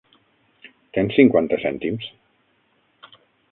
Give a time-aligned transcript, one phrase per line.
[0.97, 2.09] Tens cinquanta cèntims?